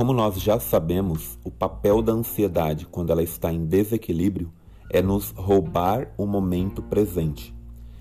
Como 0.00 0.14
nós 0.14 0.40
já 0.40 0.58
sabemos, 0.58 1.38
o 1.44 1.50
papel 1.50 2.00
da 2.00 2.10
ansiedade 2.10 2.86
quando 2.86 3.10
ela 3.10 3.22
está 3.22 3.52
em 3.52 3.66
desequilíbrio 3.66 4.50
é 4.88 5.02
nos 5.02 5.30
roubar 5.36 6.14
o 6.16 6.24
momento 6.24 6.80
presente. 6.80 7.54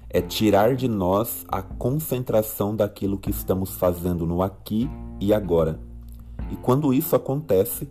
É 0.10 0.22
tirar 0.22 0.78
de 0.78 0.88
nós 0.88 1.44
a 1.50 1.62
concentração 1.62 2.74
daquilo 2.74 3.18
que 3.18 3.30
estamos 3.30 3.76
fazendo 3.76 4.26
no 4.26 4.42
aqui 4.42 4.90
e 5.20 5.34
agora. 5.34 5.78
E 6.50 6.56
quando 6.56 6.94
isso 6.94 7.18
acontece, 7.18 7.90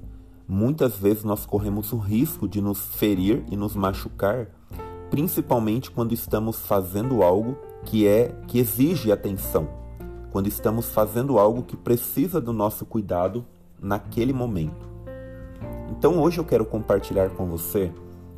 muitas 0.48 0.96
vezes 0.96 1.22
nós 1.22 1.44
corremos 1.44 1.92
o 1.92 1.98
risco 1.98 2.48
de 2.48 2.62
nos 2.62 2.80
ferir 2.94 3.44
e 3.50 3.58
nos 3.58 3.76
machucar, 3.76 4.48
principalmente 5.10 5.90
quando 5.90 6.14
estamos 6.14 6.60
fazendo 6.60 7.22
algo 7.22 7.58
que 7.84 8.06
é 8.06 8.28
que 8.46 8.58
exige 8.58 9.12
atenção, 9.12 9.68
quando 10.30 10.46
estamos 10.46 10.86
fazendo 10.86 11.38
algo 11.38 11.62
que 11.62 11.76
precisa 11.76 12.40
do 12.40 12.54
nosso 12.54 12.86
cuidado 12.86 13.44
naquele 13.80 14.32
momento. 14.32 14.88
Então 15.90 16.20
hoje 16.20 16.38
eu 16.38 16.44
quero 16.44 16.64
compartilhar 16.64 17.30
com 17.30 17.46
você 17.46 17.92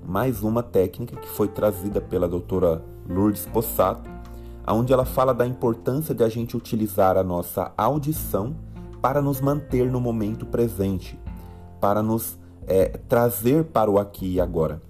mais 0.07 0.43
uma 0.43 0.63
técnica 0.63 1.16
que 1.16 1.29
foi 1.29 1.49
trazida 1.49 2.01
pela 2.01 2.29
doutora 2.29 2.83
Lourdes 3.09 3.47
Possato, 3.47 4.09
onde 4.66 4.93
ela 4.93 5.05
fala 5.05 5.35
da 5.35 5.47
importância 5.47 6.15
de 6.15 6.23
a 6.23 6.29
gente 6.29 6.57
utilizar 6.57 7.16
a 7.16 7.25
nossa 7.25 7.73
audição 7.77 8.55
para 9.03 9.21
nos 9.21 9.41
manter 9.41 9.91
no 9.91 10.01
momento 10.01 10.47
presente, 10.47 11.19
para 11.80 12.02
nos 12.02 12.38
é, 12.66 12.87
trazer 13.09 13.65
para 13.65 13.91
o 13.91 13.99
aqui 13.99 14.35
e 14.35 14.41
agora. 14.41 14.80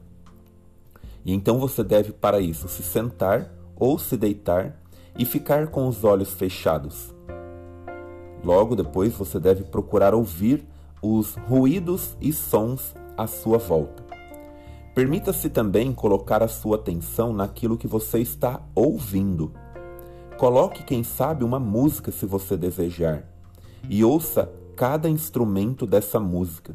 E 1.24 1.32
então 1.32 1.58
você 1.58 1.84
deve, 1.84 2.12
para 2.12 2.40
isso, 2.40 2.68
se 2.68 2.82
sentar 2.82 3.50
ou 3.76 3.98
se 3.98 4.16
deitar 4.16 4.76
e 5.18 5.24
ficar 5.24 5.68
com 5.68 5.86
os 5.86 6.04
olhos 6.04 6.32
fechados. 6.32 7.14
Logo 8.42 8.74
depois 8.74 9.12
você 9.14 9.38
deve 9.38 9.64
procurar 9.64 10.14
ouvir 10.14 10.66
os 11.02 11.34
ruídos 11.48 12.16
e 12.20 12.32
sons 12.32 12.94
à 13.16 13.26
sua 13.26 13.58
volta. 13.58 14.02
Permita-se 14.94 15.48
também 15.48 15.92
colocar 15.92 16.42
a 16.42 16.48
sua 16.48 16.76
atenção 16.76 17.32
naquilo 17.32 17.78
que 17.78 17.86
você 17.86 18.18
está 18.18 18.60
ouvindo. 18.74 19.52
Coloque, 20.36 20.82
quem 20.82 21.04
sabe, 21.04 21.44
uma 21.44 21.60
música 21.60 22.10
se 22.10 22.26
você 22.26 22.56
desejar 22.56 23.24
e 23.88 24.04
ouça 24.04 24.50
cada 24.76 25.08
instrumento 25.08 25.86
dessa 25.86 26.18
música. 26.18 26.72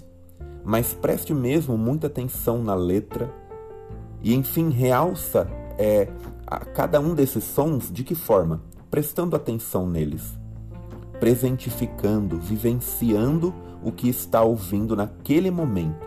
Mas 0.63 0.93
preste 0.93 1.33
mesmo 1.33 1.77
muita 1.77 2.07
atenção 2.07 2.63
na 2.63 2.73
letra 2.73 3.33
e, 4.21 4.33
enfim, 4.33 4.69
realça 4.69 5.47
é, 5.77 6.07
cada 6.73 6.99
um 6.99 7.13
desses 7.13 7.43
sons 7.43 7.91
de 7.91 8.03
que 8.03 8.15
forma? 8.15 8.61
Prestando 8.89 9.35
atenção 9.35 9.87
neles, 9.87 10.37
presentificando, 11.25 12.39
vivenciando 12.39 13.51
o 13.83 13.91
que 13.91 14.07
está 14.07 14.43
ouvindo 14.43 14.95
naquele 14.95 15.49
momento. 15.49 16.05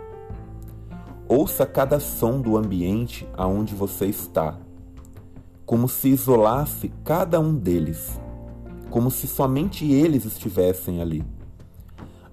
Ouça 1.26 1.66
cada 1.66 1.98
som 1.98 2.40
do 2.40 2.56
ambiente 2.56 3.28
aonde 3.36 3.74
você 3.74 4.06
está, 4.06 4.56
como 5.66 5.88
se 5.88 6.10
isolasse 6.10 6.92
cada 7.02 7.40
um 7.40 7.52
deles, 7.52 8.16
como 8.90 9.10
se 9.10 9.26
somente 9.26 9.90
eles 9.90 10.24
estivessem 10.24 11.02
ali. 11.02 11.24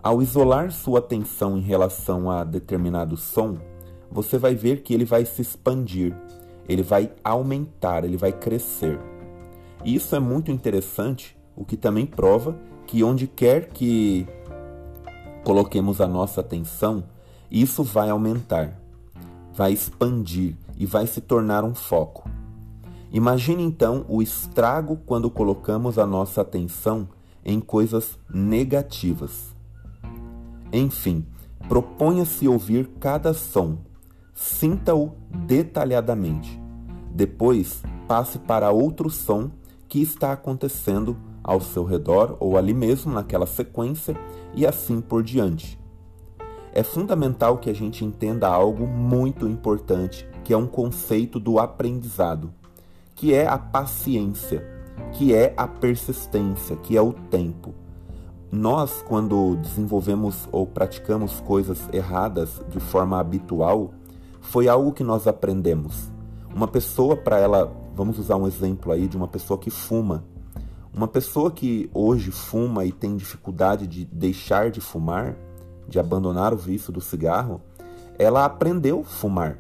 Ao 0.04 0.22
isolar 0.22 0.72
sua 0.72 1.00
atenção 1.00 1.58
em 1.58 1.62
relação 1.62 2.30
a 2.30 2.44
determinado 2.44 3.18
som, 3.18 3.58
você 4.12 4.38
vai 4.38 4.54
ver 4.54 4.84
que 4.84 4.94
ele 4.94 5.06
vai 5.06 5.26
se 5.26 5.42
expandir, 5.42 6.16
ele 6.70 6.84
vai 6.84 7.12
aumentar, 7.24 8.04
ele 8.04 8.16
vai 8.16 8.32
crescer. 8.32 9.00
E 9.84 9.96
isso 9.96 10.16
é 10.16 10.20
muito 10.20 10.52
interessante, 10.52 11.36
o 11.56 11.66
que 11.66 11.76
também 11.76 12.06
prova 12.06 12.56
que 12.86 13.04
onde 13.04 13.28
quer 13.28 13.70
que 13.70 14.28
coloquemos 15.44 16.02
a 16.02 16.08
nossa 16.08 16.42
atenção, 16.42 17.04
isso 17.50 17.84
vai 17.84 18.10
aumentar, 18.10 18.80
vai 19.54 19.74
expandir 19.74 20.56
e 20.78 20.86
vai 20.86 21.08
se 21.08 21.22
tornar 21.22 21.64
um 21.64 21.76
foco. 21.76 22.30
Imagine 23.12 23.64
então 23.64 24.06
o 24.10 24.22
estrago 24.22 24.98
quando 25.06 25.30
colocamos 25.30 25.98
a 25.98 26.06
nossa 26.06 26.42
atenção 26.42 27.08
em 27.44 27.60
coisas 27.60 28.18
negativas. 28.30 29.56
Enfim, 30.74 31.26
proponha-se 31.68 32.48
ouvir 32.48 32.88
cada 33.00 33.34
som, 33.34 33.78
Sinta-o 34.36 35.14
detalhadamente. 35.48 36.62
Depois, 37.10 37.82
passe 38.06 38.38
para 38.38 38.70
outro 38.70 39.10
som 39.10 39.50
que 39.88 40.02
está 40.02 40.34
acontecendo 40.34 41.16
ao 41.46 41.62
seu 41.62 41.84
redor 41.84 42.36
ou 42.40 42.58
ali 42.58 42.74
mesmo 42.74 43.14
naquela 43.14 43.46
sequência 43.46 44.18
e 44.56 44.66
assim 44.66 45.00
por 45.00 45.22
diante. 45.22 45.80
É 46.74 46.82
fundamental 46.84 47.60
que 47.60 47.70
a 47.70 47.74
gente 47.74 48.04
entenda 48.04 48.50
algo 48.50 48.88
muito 48.88 49.48
importante, 49.48 50.28
que 50.44 50.52
é 50.52 50.58
um 50.58 50.66
conceito 50.68 51.40
do 51.40 51.60
aprendizado, 51.60 52.52
que 53.14 53.34
é 53.34 53.48
a 53.48 53.58
paciência, 53.58 54.66
que 55.14 55.34
é 55.34 55.54
a 55.56 55.68
persistência, 55.68 56.76
que 56.76 56.98
é 56.98 57.02
o 57.02 57.14
tempo. 57.14 57.74
Nós, 58.52 59.04
quando 59.08 59.56
desenvolvemos 59.58 60.50
ou 60.52 60.66
praticamos 60.66 61.40
coisas 61.42 61.80
erradas 61.94 62.62
de 62.70 62.80
forma 62.80 63.20
habitual, 63.20 63.92
foi 64.42 64.68
algo 64.68 64.92
que 64.92 65.04
nós 65.04 65.28
aprendemos. 65.28 66.12
Uma 66.54 66.68
pessoa, 66.68 67.16
para 67.16 67.38
ela, 67.38 67.72
vamos 67.96 68.18
usar 68.18 68.36
um 68.36 68.48
exemplo 68.48 68.92
aí 68.92 69.08
de 69.08 69.18
uma 69.18 69.28
pessoa 69.28 69.58
que 69.58 69.70
fuma. 69.70 70.24
Uma 70.96 71.10
pessoa 71.10 71.52
que 71.52 71.90
hoje 71.94 72.32
fuma 72.32 72.86
e 72.86 72.92
tem 72.94 73.18
dificuldade 73.18 73.86
de 73.86 74.06
deixar 74.06 74.72
de 74.72 74.80
fumar, 74.80 75.36
de 75.90 76.00
abandonar 76.00 76.54
o 76.54 76.58
vício 76.58 76.90
do 76.90 77.02
cigarro, 77.02 77.60
ela 78.18 78.46
aprendeu 78.46 79.04
fumar. 79.04 79.60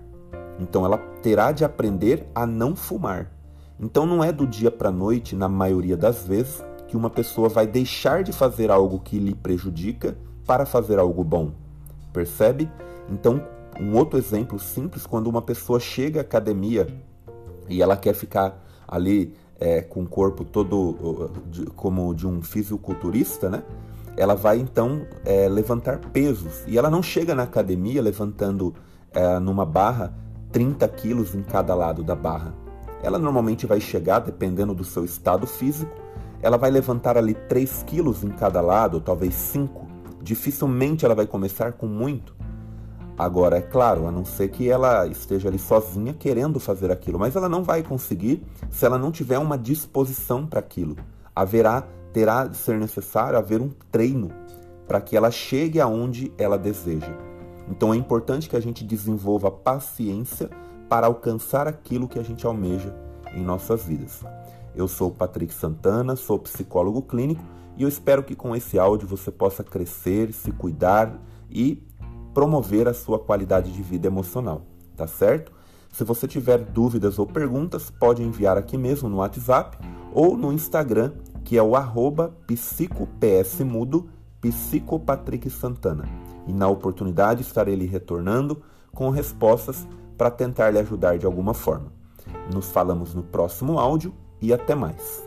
Então 0.57 0.85
ela 0.85 0.97
terá 1.21 1.51
de 1.51 1.65
aprender 1.65 2.25
a 2.33 2.47
não 2.47 2.73
fumar. 2.73 3.29
Então 3.77 4.05
não 4.05 4.23
é 4.23 4.31
do 4.31 4.47
dia 4.47 4.71
para 4.71 4.89
noite, 4.89 5.35
na 5.35 5.49
maioria 5.49 5.97
das 5.97 6.23
vezes, 6.23 6.63
que 6.87 6.95
uma 6.95 7.09
pessoa 7.09 7.49
vai 7.49 7.67
deixar 7.67 8.23
de 8.23 8.31
fazer 8.31 8.71
algo 8.71 9.01
que 9.01 9.19
lhe 9.19 9.35
prejudica 9.35 10.17
para 10.47 10.65
fazer 10.65 10.99
algo 10.99 11.21
bom. 11.21 11.51
Percebe? 12.13 12.71
Então, 13.09 13.45
um 13.77 13.93
outro 13.97 14.17
exemplo 14.17 14.57
simples, 14.57 15.05
quando 15.05 15.27
uma 15.27 15.41
pessoa 15.41 15.81
chega 15.81 16.21
à 16.21 16.23
academia 16.23 16.87
e 17.67 17.81
ela 17.81 17.97
quer 17.97 18.13
ficar 18.13 18.63
ali 18.87 19.35
é, 19.59 19.81
com 19.81 20.03
o 20.03 20.07
corpo 20.07 20.43
todo 20.43 21.31
de, 21.49 21.65
como 21.67 22.13
de 22.13 22.27
um 22.27 22.41
fisiculturista, 22.41 23.49
né? 23.49 23.63
Ela 24.17 24.33
vai 24.33 24.59
então 24.59 25.05
é, 25.25 25.47
levantar 25.49 25.99
pesos 25.99 26.63
e 26.67 26.77
ela 26.77 26.89
não 26.89 27.03
chega 27.03 27.35
na 27.35 27.43
academia 27.43 28.01
levantando 28.01 28.73
é, 29.11 29.39
numa 29.39 29.65
barra 29.65 30.13
30 30.51 30.87
quilos 30.89 31.35
em 31.35 31.43
cada 31.43 31.75
lado 31.75 32.03
da 32.03 32.15
barra. 32.15 32.53
Ela 33.03 33.19
normalmente 33.19 33.65
vai 33.65 33.79
chegar, 33.79 34.19
dependendo 34.19 34.73
do 34.73 34.83
seu 34.83 35.03
estado 35.03 35.45
físico, 35.45 35.91
ela 36.41 36.57
vai 36.57 36.71
levantar 36.71 37.17
ali 37.17 37.33
3 37.33 37.83
quilos 37.83 38.23
em 38.23 38.29
cada 38.29 38.61
lado, 38.61 39.01
talvez 39.01 39.33
5. 39.33 39.85
Dificilmente 40.21 41.05
ela 41.05 41.13
vai 41.13 41.27
começar 41.27 41.73
com 41.73 41.87
muito. 41.87 42.35
Agora, 43.17 43.57
é 43.57 43.61
claro, 43.61 44.07
a 44.07 44.11
não 44.11 44.25
ser 44.25 44.49
que 44.49 44.69
ela 44.69 45.07
esteja 45.07 45.47
ali 45.47 45.57
sozinha 45.57 46.13
querendo 46.13 46.59
fazer 46.59 46.91
aquilo, 46.91 47.17
mas 47.17 47.35
ela 47.35 47.47
não 47.47 47.63
vai 47.63 47.81
conseguir 47.81 48.43
se 48.69 48.85
ela 48.85 48.97
não 48.97 49.11
tiver 49.11 49.39
uma 49.39 49.57
disposição 49.57 50.45
para 50.45 50.59
aquilo. 50.59 50.97
Haverá, 51.33 51.83
terá 52.11 52.45
de 52.45 52.57
ser 52.57 52.77
necessário 52.77 53.39
haver 53.39 53.61
um 53.61 53.69
treino 53.89 54.31
para 54.85 54.99
que 54.99 55.15
ela 55.15 55.31
chegue 55.31 55.79
aonde 55.79 56.31
ela 56.37 56.57
deseja. 56.57 57.13
Então 57.69 57.93
é 57.93 57.97
importante 57.97 58.49
que 58.49 58.55
a 58.55 58.59
gente 58.59 58.83
desenvolva 58.83 59.49
paciência 59.49 60.49
para 60.89 61.07
alcançar 61.07 61.67
aquilo 61.67 62.07
que 62.07 62.19
a 62.19 62.23
gente 62.23 62.45
almeja 62.45 62.93
em 63.33 63.41
nossas 63.41 63.85
vidas. 63.85 64.23
Eu 64.75 64.89
sou 64.89 65.09
Patrick 65.09 65.53
Santana, 65.53 66.17
sou 66.17 66.37
psicólogo 66.37 67.01
clínico 67.01 67.41
e 67.77 67.83
eu 67.83 67.89
espero 67.89 68.23
que 68.23 68.35
com 68.35 68.53
esse 68.55 68.77
áudio 68.77 69.07
você 69.07 69.31
possa 69.31 69.63
crescer, 69.63 70.33
se 70.33 70.51
cuidar 70.51 71.17
e 71.49 71.81
promover 72.35 72.85
a 72.89 72.93
sua 72.93 73.17
qualidade 73.17 73.71
de 73.71 73.81
vida 73.81 74.07
emocional, 74.07 74.63
tá 74.95 75.07
certo? 75.07 75.53
Se 75.89 76.03
você 76.03 76.27
tiver 76.27 76.57
dúvidas 76.57 77.17
ou 77.17 77.25
perguntas, 77.25 77.89
pode 77.89 78.21
enviar 78.21 78.57
aqui 78.57 78.77
mesmo 78.77 79.07
no 79.07 79.17
WhatsApp 79.17 79.77
ou 80.13 80.35
no 80.35 80.51
Instagram, 80.51 81.13
que 81.45 81.57
é 81.57 81.63
o 81.63 81.77
arroba 81.77 82.35
psicopsmudo, 82.45 84.09
psicopatricksantana. 84.41 86.03
E 86.45 86.51
na 86.51 86.67
oportunidade 86.67 87.41
estarei 87.41 87.75
lhe 87.75 87.85
retornando 87.85 88.61
com 88.93 89.09
respostas 89.09 89.87
para 90.17 90.29
tentar 90.29 90.71
lhe 90.71 90.79
ajudar 90.79 91.17
de 91.17 91.25
alguma 91.25 91.53
forma. 91.53 91.93
Nos 92.53 92.69
falamos 92.69 93.15
no 93.15 93.23
próximo 93.23 93.79
áudio 93.79 94.13
e 94.41 94.53
até 94.53 94.75
mais. 94.75 95.25